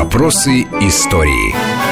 [0.00, 1.89] Вопросы истории.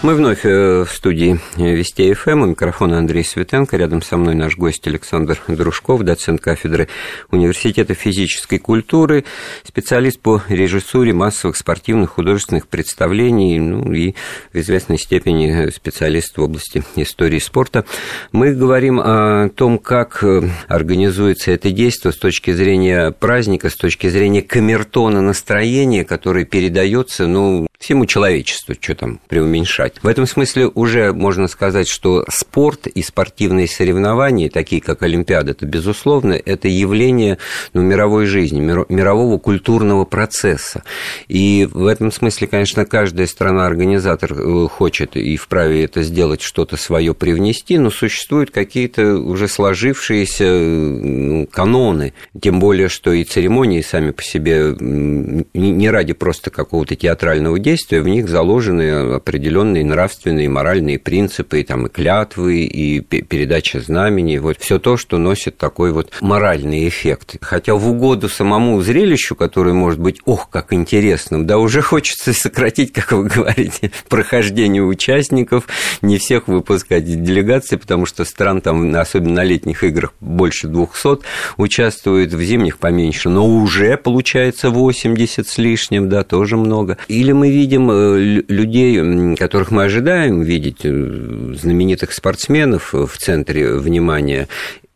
[0.00, 2.42] Мы вновь э, в студии Вести ФМ.
[2.42, 3.76] У микрофона Андрей Светенко.
[3.76, 6.86] Рядом со мной наш гость Александр Дружков, доцент кафедры
[7.32, 9.24] Университета физической культуры,
[9.64, 14.14] специалист по режиссуре массовых спортивных художественных представлений, ну и
[14.52, 17.84] в известной степени специалист в области истории спорта.
[18.30, 24.06] Мы говорим о том, как э, организуется это действие с точки зрения праздника, с точки
[24.08, 29.87] зрения камертона настроения, который передается, ну, всему человечеству, что там преуменьшать.
[30.02, 35.66] В этом смысле уже можно сказать, что спорт и спортивные соревнования, такие как Олимпиада, это,
[35.66, 37.38] безусловно, это явление
[37.72, 40.82] ну, мировой жизни, мирового культурного процесса.
[41.28, 47.14] И в этом смысле, конечно, каждая страна-организатор э, хочет и вправе это сделать, что-то свое
[47.14, 54.22] привнести, но существуют какие-то уже сложившиеся ну, каноны, тем более, что и церемонии сами по
[54.22, 61.64] себе не ради просто какого-то театрального действия, в них заложены определенные нравственные, моральные принципы, и,
[61.64, 67.36] там, и клятвы, и передача знамени, вот все то, что носит такой вот моральный эффект.
[67.40, 72.92] Хотя в угоду самому зрелищу, которое может быть, ох, как интересным, да, уже хочется сократить,
[72.92, 75.64] как вы говорите, прохождение участников,
[76.02, 81.20] не всех выпускать из делегации, потому что стран там, особенно на летних играх, больше 200
[81.56, 86.98] участвует, в зимних поменьше, но уже получается 80 с лишним, да, тоже много.
[87.08, 94.48] Или мы видим э, людей, которых мы ожидаем видеть, э, знаменитых спортсменов в центре внимания,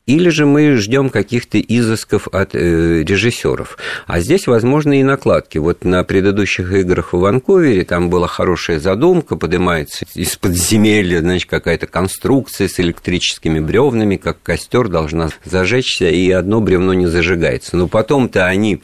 [0.06, 3.78] или же мы ждем каких-то изысков от э, режиссеров.
[4.06, 5.58] А здесь, возможно, и накладки.
[5.58, 11.86] Вот на предыдущих играх в Ванкувере там была хорошая задумка, поднимается из подземелья, значит, какая-то
[11.86, 17.76] конструкция с электрическими бревнами, как костер должна зажечься, и одно бревно не зажигается.
[17.76, 18.82] Но потом-то они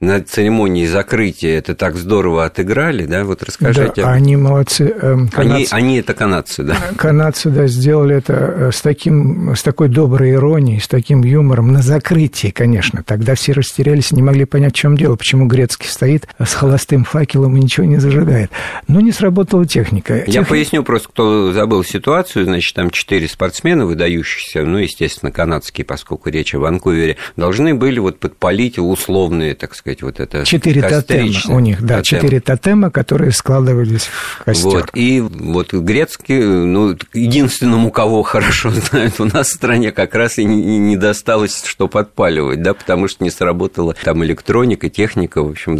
[0.00, 3.24] на церемонии закрытия это так здорово отыграли, да?
[3.24, 4.02] Вот расскажите.
[4.02, 4.94] Да, они молодцы.
[5.00, 6.76] Эм, канадцы, они, они это канадцы, да?
[6.96, 11.82] Канадцы, да, сделали это э, с, таким, с такой доброй иронией, с таким юмором на
[11.82, 13.02] закрытии, конечно.
[13.02, 17.58] Тогда все растерялись, не могли понять, в чем дело, почему Грецкий стоит с холостым факелом
[17.58, 18.50] и ничего не зажигает.
[18.88, 20.24] Но не сработала техника.
[20.26, 20.48] Я Тех...
[20.48, 26.54] поясню просто, кто забыл ситуацию, значит, там четыре спортсмена выдающихся, ну, естественно, канадские, поскольку речь
[26.54, 31.60] о Ванкувере, должны были вот подпалить условные, так сказать, сказать, вот это Четыре тотема у
[31.60, 32.18] них, да, тотем.
[32.18, 34.70] четыре тотема, которые складывались в костер.
[34.70, 40.38] Вот, и вот грецкий, ну, единственному, кого хорошо знают у нас в стране, как раз
[40.38, 45.76] и не, досталось, что подпаливать, да, потому что не сработала там электроника, техника, в общем,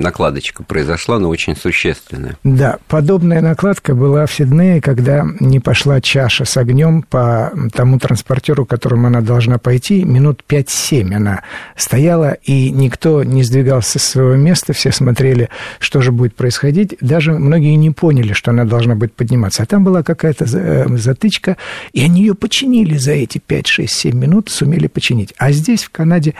[0.00, 2.36] накладочка произошла, но очень существенная.
[2.44, 8.64] Да, подобная накладка была в Сиднее, когда не пошла чаша с огнем по тому транспортеру,
[8.64, 11.42] которым она должна пойти, минут 5-7 она
[11.76, 15.48] стояла, и никто не сдвигался с своего места, все смотрели,
[15.78, 16.96] что же будет происходить.
[17.00, 19.62] Даже многие не поняли, что она должна будет подниматься.
[19.62, 21.56] А там была какая-то э, затычка,
[21.92, 25.34] и они ее починили за эти 5, 6, 7 минут, сумели починить.
[25.38, 26.34] А здесь, в Канаде,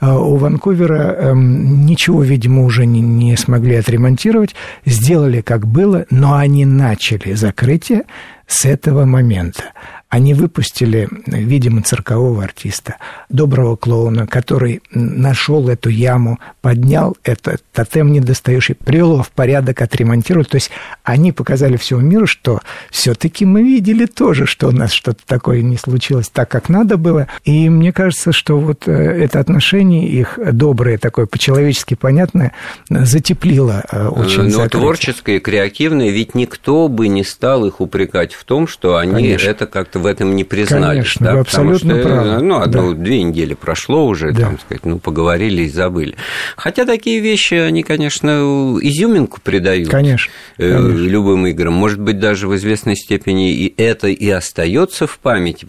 [0.00, 4.54] э, у Ванкувера эм, ничего, видимо, уже не, не смогли отремонтировать.
[4.84, 8.02] Сделали, как было, но они начали закрытие
[8.46, 9.64] с этого момента
[10.08, 12.96] они выпустили, видимо, циркового артиста,
[13.28, 20.44] доброго клоуна, который нашел эту яму, поднял этот тотем недостающий, привел его в порядок, отремонтировал.
[20.44, 20.70] То есть
[21.02, 25.76] они показали всему миру, что все-таки мы видели тоже, что у нас что-то такое не
[25.76, 27.26] случилось так, как надо было.
[27.44, 32.52] И мне кажется, что вот э, это отношение их доброе, такое по-человечески понятное,
[32.88, 34.68] затеплило э, очень Но закрытие.
[34.68, 39.48] творческое, креативное, ведь никто бы не стал их упрекать в том, что они Конечно.
[39.48, 40.86] это как-то в этом не признались.
[40.86, 42.42] Конечно, да, вы абсолютно что, правы.
[42.42, 43.02] Ну, одну, да.
[43.02, 44.42] две недели прошло уже, да.
[44.42, 46.16] там сказать, ну, поговорили и забыли.
[46.56, 51.06] Хотя такие вещи, они, конечно, изюминку придают конечно, э, конечно.
[51.06, 51.72] любым играм.
[51.72, 55.66] Может быть, даже в известной степени и это и остается в памяти.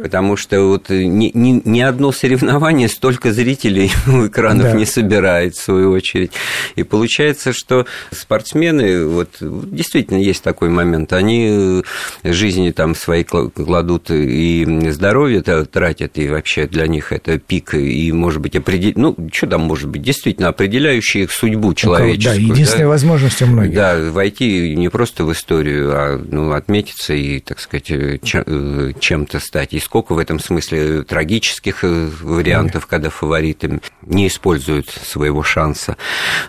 [0.00, 4.72] Потому что вот ни, ни, ни одно соревнование столько зрителей у экранов да.
[4.72, 6.32] не собирает, в свою очередь.
[6.76, 11.82] И получается, что спортсмены, вот действительно есть такой момент, они
[12.22, 13.24] жизни там свои
[13.64, 19.16] кладут и здоровье тратят, и вообще для них это пик, и, может быть, определить, ну,
[19.32, 22.48] что там может быть, действительно определяющий их судьбу человеческую.
[22.48, 22.90] Да, единственная да?
[22.90, 23.74] возможность у многих.
[23.74, 29.80] Да, войти не просто в историю, а ну, отметиться и, так сказать, чем-то стать и
[29.80, 35.96] сколько в этом смысле трагических э, вариантов, когда фавориты не используют своего шанса.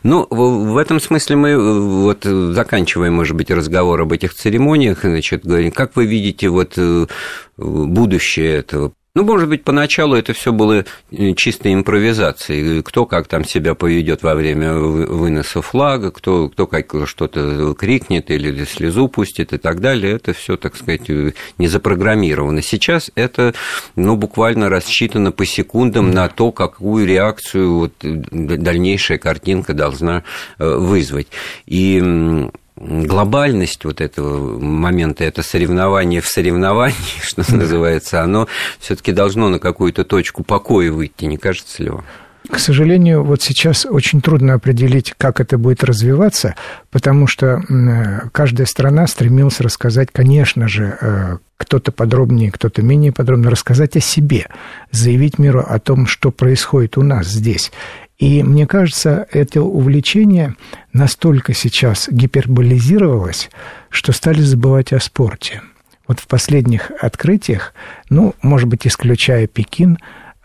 [0.03, 5.45] Ну, в этом смысле мы э, вот заканчиваем, может быть, разговор об этих церемониях, значит,
[5.45, 7.05] говорим, как вы видите вот э,
[7.57, 12.84] будущее этого Ну, может быть, поначалу это все было э, чистой импровизацией.
[12.84, 18.66] Кто как там себя поведет во время выноса флага, кто, кто как что-то крикнет или
[18.66, 20.16] слезу пустит и так далее.
[20.16, 22.62] Это все, так сказать, э, не запрограммировано.
[22.62, 23.54] Сейчас это
[23.96, 30.24] ну, буквально рассчитано по секундам на то, какую реакцию вот, э, дальнейшая картинка должна
[30.60, 31.28] вызвать.
[31.68, 32.51] И
[32.86, 38.48] глобальность вот этого момента, это соревнование в соревновании, что называется, оно
[38.80, 42.04] все-таки должно на какую-то точку покоя выйти, не кажется ли вам?
[42.50, 46.56] К сожалению, вот сейчас очень трудно определить, как это будет развиваться,
[46.92, 47.62] потому что
[48.32, 54.48] каждая страна стремилась рассказать, конечно же, э, кто-то подробнее, кто-то менее подробно, рассказать о себе,
[54.92, 57.72] заявить миру о том, что происходит у нас здесь.
[58.17, 60.56] И мне кажется, это увлечение
[60.94, 63.50] настолько сейчас гиперболизировалось,
[63.89, 65.62] что стали забывать о спорте.
[66.07, 67.73] Вот в последних открытиях,
[68.09, 69.97] ну, может быть, исключая Пекин,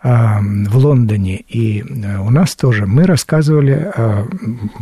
[0.03, 3.93] в Лондоне и э, у нас тоже мы рассказывали,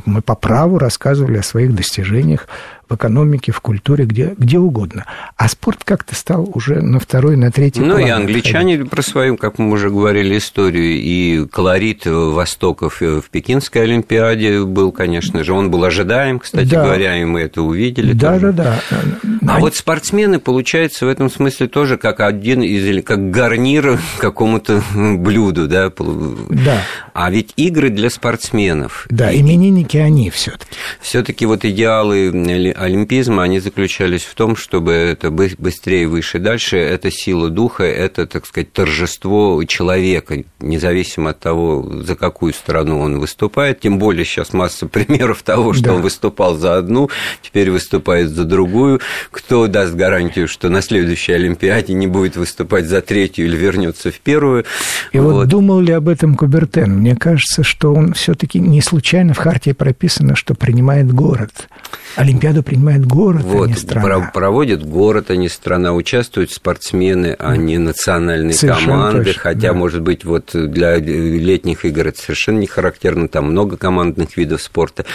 [0.05, 2.47] мы по праву рассказывали о своих достижениях
[2.89, 5.05] в экономике, в культуре, где, где угодно.
[5.37, 8.91] А спорт как-то стал уже на второй, на третий Ну, и англичане отходить.
[8.91, 15.43] про свою, как мы уже говорили, историю, и колорит Востоков в Пекинской Олимпиаде был, конечно
[15.43, 16.83] же, он был ожидаем, кстати да.
[16.83, 18.13] говоря, и мы это увидели.
[18.13, 18.53] Да, тоже.
[18.53, 18.99] да, да.
[19.47, 19.61] А Они...
[19.61, 25.91] вот спортсмены, получается, в этом смысле тоже как один из, как гарнир какому-то блюду, да?
[26.49, 26.81] Да.
[27.13, 29.05] А ведь игры для спортсменов.
[29.09, 32.31] Да, именинники они все таки все таки вот идеалы
[32.79, 38.45] олимпизма, они заключались в том, чтобы это быстрее, выше, дальше, это сила духа, это, так
[38.45, 44.87] сказать, торжество человека, независимо от того, за какую страну он выступает, тем более сейчас масса
[44.87, 45.93] примеров того, что да.
[45.95, 47.09] он выступал за одну,
[47.41, 49.01] теперь выступает за другую,
[49.31, 54.19] кто даст гарантию, что на следующей Олимпиаде не будет выступать за третью или вернется в
[54.19, 54.65] первую.
[55.11, 56.99] И вот, вот думал ли об этом Кубертен?
[56.99, 61.67] Мне кажется, что он все-таки не случайно в Хартии прописано, что принимает город.
[62.15, 64.31] Олимпиаду принимает город, вот, а не страна.
[64.33, 65.93] Проводит город, а не страна.
[65.93, 69.25] Участвуют спортсмены, а не национальные совершенно команды.
[69.25, 69.73] Точно, хотя, да.
[69.73, 73.27] может быть, вот для летних игр это совершенно не характерно.
[73.27, 75.05] Там много командных видов спорта.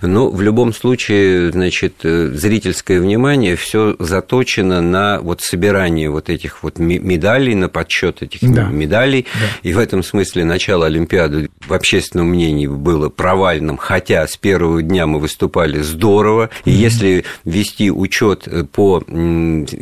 [0.00, 6.62] Но в любом случае, значит, э, зрительское внимание все заточено на вот собирание вот этих
[6.62, 8.64] вот медалей, на подсчет этих да.
[8.64, 9.26] медалей.
[9.34, 9.68] Да.
[9.68, 15.06] И в этом смысле начало Олимпиады в общественном мнении было провальным, хотя с первого дня
[15.06, 16.50] мы выступали здорово.
[16.64, 16.74] И mm-hmm.
[17.04, 19.02] Если вести учет э, по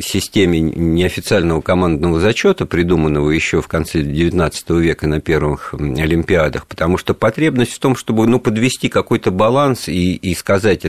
[0.01, 7.13] системе неофициального командного зачета, придуманного еще в конце XIX века на первых Олимпиадах, потому что
[7.13, 10.83] потребность в том, чтобы ну, подвести какой-то баланс и, и сказать,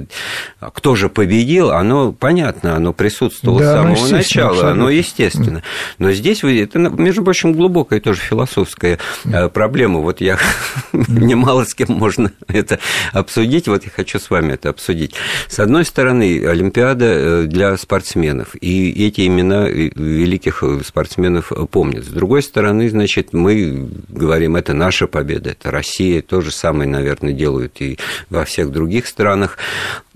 [0.61, 4.71] а кто же победил, оно понятно, оно присутствовало да, с самого начала, абсолютно.
[4.71, 5.63] оно естественно.
[5.99, 9.51] Но здесь это, между прочим, глубокая тоже философская mm.
[9.51, 10.01] проблема.
[10.01, 10.39] Вот я
[10.93, 12.79] немало с кем можно это
[13.13, 15.15] обсудить, вот я хочу с вами это обсудить.
[15.49, 22.05] С одной стороны, Олимпиада э, для спортсменов, и эти имена великих спортсменов помнят.
[22.05, 27.33] С другой стороны, значит, мы говорим, это наша победа, это Россия, то же самое, наверное,
[27.33, 27.99] делают и
[28.31, 29.59] во всех других странах.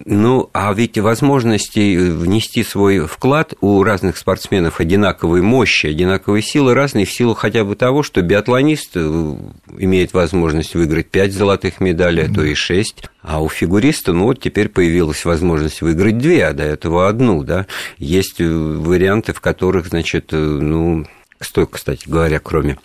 [0.05, 7.05] Ну, а ведь возможности внести свой вклад у разных спортсменов одинаковой мощи, одинаковой силы разные
[7.05, 9.37] в силу хотя бы того, что биатлонист э,
[9.78, 13.05] имеет возможность выиграть 5 золотых медалей, а то и 6.
[13.23, 17.67] А у фигуриста, ну вот теперь появилась возможность выиграть две, а до этого одну, да.
[17.98, 21.05] Есть э, варианты, в которых, значит, э, ну,
[21.41, 22.79] столько, кстати говоря, кроме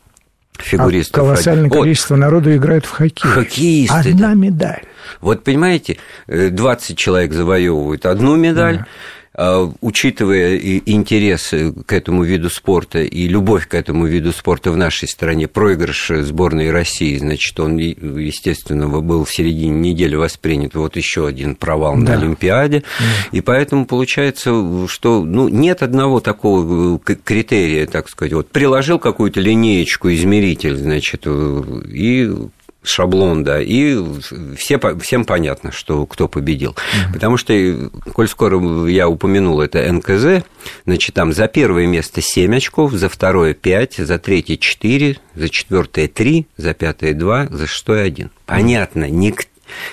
[0.58, 1.16] фигуристов.
[1.16, 1.80] А колоссальное вот.
[1.82, 3.30] количество народу играет в хоккей.
[3.30, 4.10] Хоккеисты.
[4.10, 4.84] Одна медаль.
[5.22, 5.98] Вот понимаете,
[6.28, 8.88] 20 человек завоевывают одну медаль, да.
[9.36, 11.54] А, учитывая интерес
[11.86, 16.70] к этому виду спорта и любовь к этому виду спорта в нашей стране, проигрыш сборной
[16.70, 22.02] России, значит, он, естественно, был в середине недели воспринят вот еще один провал да.
[22.02, 23.06] на Олимпиаде, да.
[23.32, 30.12] и поэтому получается, что ну, нет одного такого критерия, так сказать, вот приложил какую-то линеечку,
[30.13, 32.32] измеритель, значит, и
[32.84, 33.98] шаблон, да, и
[34.58, 36.72] все, всем понятно, что кто победил.
[36.72, 37.13] Mm-hmm.
[37.13, 40.46] Потому что, коль скоро я упомянул это НКЗ,
[40.86, 46.08] значит, там за первое место 7 очков, за второе 5, за третье 4, за четвертое
[46.08, 48.30] 3, за пятое 2, за шестое 1.
[48.46, 49.48] Понятно, ник-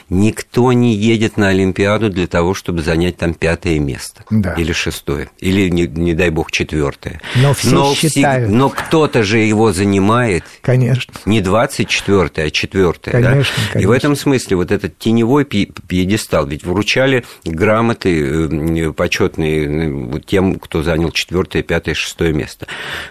[0.08, 4.24] Никто не едет на Олимпиаду для того, чтобы занять там пятое место.
[4.30, 4.54] Да.
[4.54, 5.30] Или шестое.
[5.38, 7.20] Или, не, не дай бог, четвертое.
[7.36, 8.50] Но все но, считают.
[8.50, 10.44] но кто-то же его занимает.
[10.62, 11.12] Конечно.
[11.24, 13.30] Не 24 а 4 конечно, да?
[13.30, 13.78] конечно.
[13.78, 20.56] И в этом смысле вот этот теневой пьедестал, ведь вручали грамоты э, почетные э, тем,
[20.56, 22.66] кто занял четвертое, пятое, шестое место.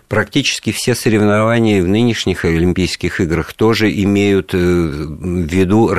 [0.07, 5.93] Практически все соревнования в нынешних Олимпийских играх тоже имеют э, в виду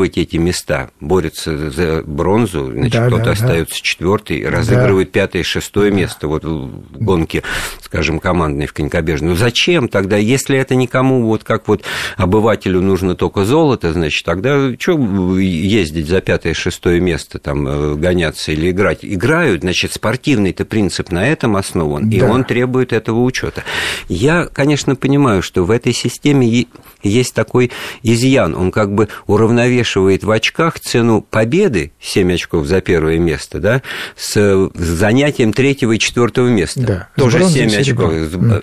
[0.00, 0.90] разыгрывать эти места.
[1.00, 3.80] Борются за бронзу, значит, да, кто-то да, остается да.
[3.82, 5.20] четвертый, разыгрывает да.
[5.20, 5.96] пятое, шестое да.
[5.96, 7.42] место вот в гонке,
[7.82, 9.30] скажем, командной в конькобежной.
[9.30, 11.82] Ну зачем тогда, если это никому, вот как вот
[12.16, 18.52] обывателю нужно только золото, значит, тогда что ездить за пятое, шестое место, там, э, гоняться
[18.52, 19.00] или играть?
[19.02, 22.16] Играют, значит, спортивный-то принцип на этом основан, да.
[22.16, 23.62] и он требует этого учета.
[24.08, 26.66] Я, конечно, понимаю, что в этой системе
[27.02, 27.70] есть такой
[28.02, 33.82] изъян, он как бы уравновешивает в очках цену победы, 7 очков за первое место, да,
[34.16, 36.80] с занятием третьего и четвертого места.
[36.80, 38.12] Да, Тоже 7 очков.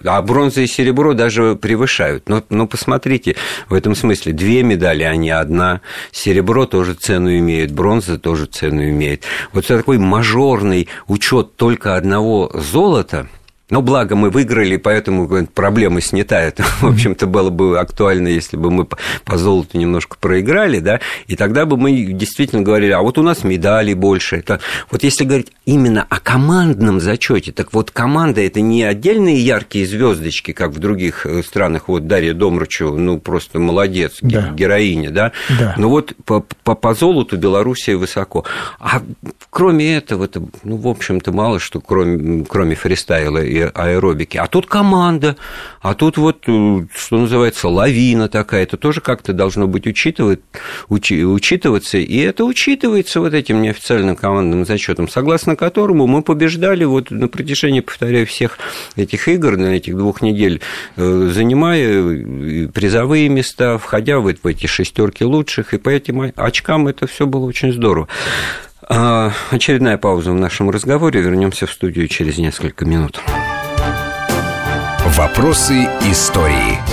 [0.06, 2.30] А бронза и серебро даже превышают.
[2.30, 3.36] Но, но посмотрите,
[3.70, 5.82] в этом смысле две медали, а не одна.
[6.12, 9.24] Серебро тоже цену имеет, бронза тоже цену имеет.
[9.54, 13.28] Вот такой мажорный учет только одного золота–
[13.70, 16.42] но благо мы выиграли, поэтому проблема снята.
[16.42, 21.36] Это, в общем-то, было бы актуально, если бы мы по золоту немножко проиграли, да, и
[21.36, 24.38] тогда бы мы действительно говорили, а вот у нас медалей больше.
[24.38, 24.60] Это...
[24.90, 30.54] Вот если говорить именно о командном зачете, так вот команда это не отдельные яркие звездочки,
[30.54, 31.88] как в других э, странах.
[31.88, 34.50] Вот Дарья Домрачева, ну просто молодец, да.
[34.50, 35.32] героиня, да.
[35.60, 35.76] да.
[35.78, 38.46] Но вот по, по, по золоту Белоруссия высоко.
[38.80, 39.02] А
[39.50, 44.38] кроме этого, это, ну в общем-то мало что кроме кроме фристайла аэробики.
[44.38, 45.36] А тут команда,
[45.82, 48.64] а тут вот, э, что называется, лавина такая.
[48.64, 50.40] Это тоже как-то должно быть учитывать,
[50.90, 51.98] учи, учитываться.
[51.98, 57.82] И это учитывается вот этим неофициальным командным зачетом, согласно которому мы побеждали вот на протяжении,
[57.82, 58.58] повторяю, всех
[58.96, 60.62] этих игр, на этих двух недель,
[60.96, 65.74] э, занимая призовые места, входя в эти шестерки лучших.
[65.74, 68.08] И по этим очкам это все было очень здорово.
[68.90, 71.22] А, очередная пауза в нашем разговоре.
[71.22, 73.20] Вернемся в студию через несколько минут.
[75.18, 76.87] Вопросы истории.